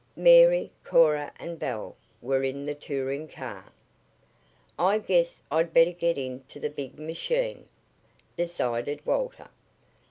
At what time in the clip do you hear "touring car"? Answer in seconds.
2.73-3.71